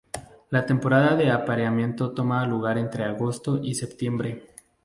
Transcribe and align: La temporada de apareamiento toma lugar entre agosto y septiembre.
La 0.49 0.65
temporada 0.65 1.15
de 1.15 1.29
apareamiento 1.29 2.11
toma 2.15 2.47
lugar 2.47 2.79
entre 2.79 3.03
agosto 3.03 3.59
y 3.61 3.75
septiembre. 3.75 4.47